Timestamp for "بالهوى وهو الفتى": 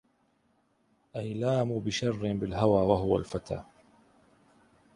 2.33-3.63